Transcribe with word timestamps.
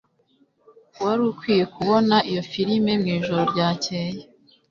Wari 1.03 1.21
ukwiye 1.31 1.63
kubona 1.75 2.15
iyo 2.31 2.41
firime 2.51 2.91
mwijoro 3.01 3.41
ryakeye. 3.51 4.19